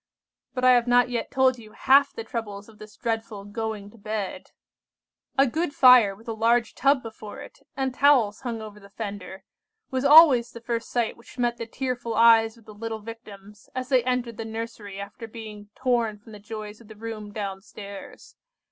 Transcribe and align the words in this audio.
"But 0.55 0.65
I 0.65 0.71
have 0.71 0.87
not 0.87 1.11
yet 1.11 1.29
told 1.29 1.59
you 1.59 1.73
half 1.73 2.11
the 2.11 2.23
troubles 2.23 2.67
of 2.67 2.79
this 2.79 2.97
dreadful 2.97 3.45
'going 3.45 3.91
to 3.91 3.99
bed.' 3.99 4.49
A 5.37 5.45
good 5.45 5.75
fire 5.75 6.15
with 6.15 6.27
a 6.27 6.33
large 6.33 6.73
tub 6.73 7.03
before 7.03 7.39
it, 7.39 7.59
and 7.77 7.93
towels 7.93 8.41
hung 8.41 8.63
over 8.63 8.79
the 8.79 8.89
fender, 8.89 9.43
was 9.91 10.03
always 10.03 10.49
the 10.53 10.59
first 10.59 10.89
sight 10.89 11.17
which 11.17 11.37
met 11.37 11.57
the 11.57 11.67
tearful 11.67 12.15
eyes 12.15 12.57
of 12.57 12.65
the 12.65 12.73
little 12.73 12.97
Victims 12.99 13.69
as 13.75 13.89
they 13.89 14.03
entered 14.03 14.37
the 14.37 14.43
nursery 14.43 14.99
after 14.99 15.27
being 15.27 15.69
torn 15.75 16.17
from 16.17 16.31
the 16.31 16.39
joys 16.39 16.81
of 16.81 16.87
the 16.87 16.95
room 16.95 17.31
down 17.31 17.61
stairs. 17.61 18.35